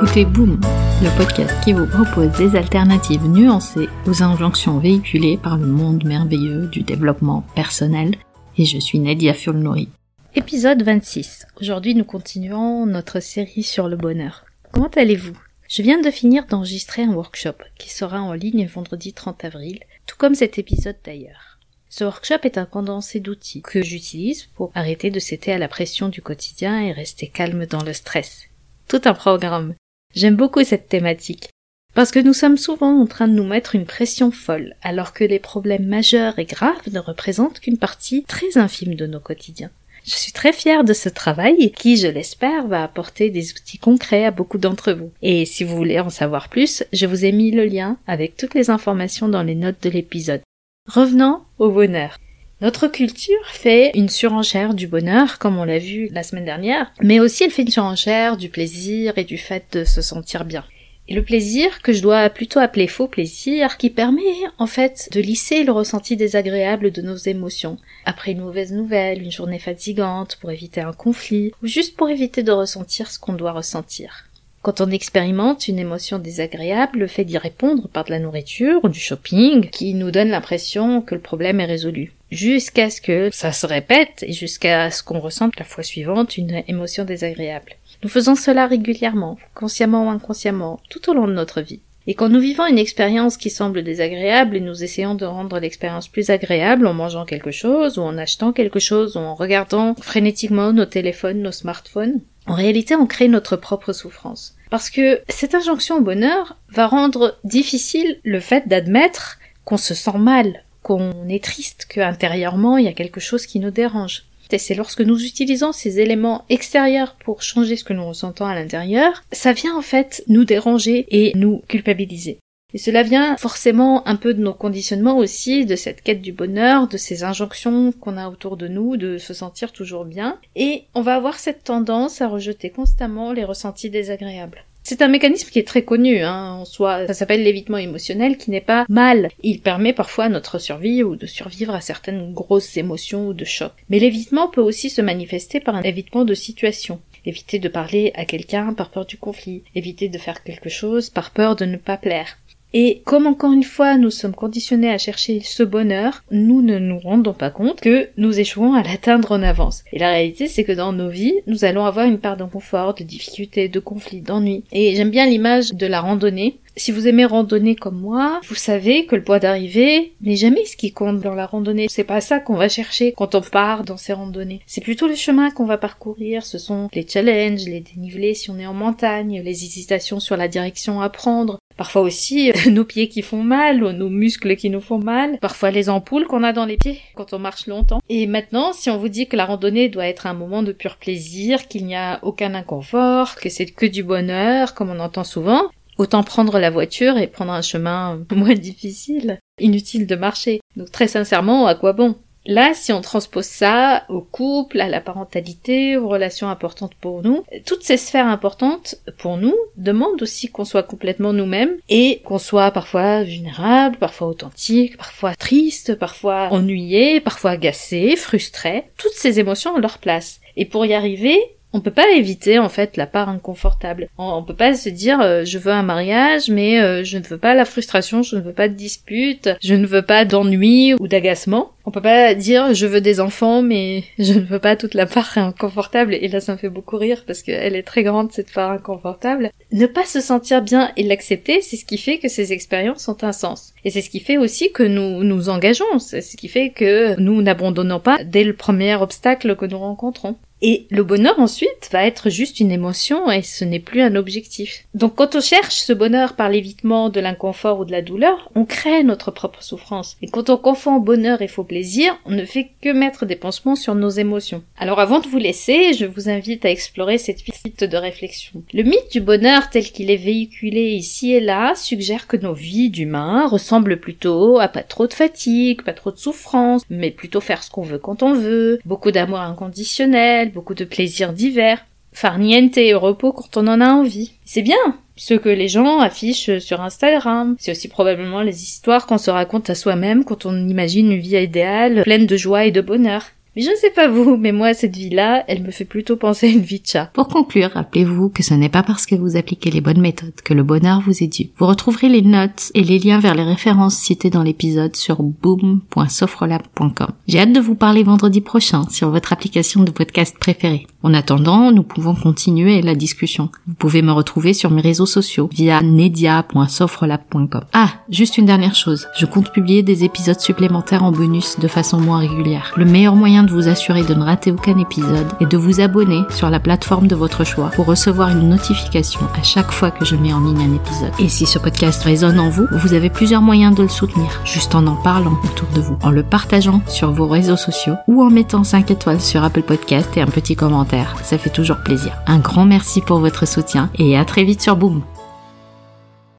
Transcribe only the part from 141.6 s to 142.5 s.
à certaines